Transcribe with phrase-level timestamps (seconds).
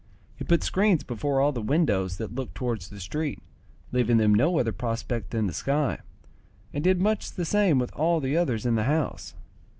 [0.35, 3.37] He put screens before all the windows that looked towards the street,
[3.91, 5.99] leaving them no other prospect than the sky,
[6.73, 9.35] and did much the same with all the others in the house.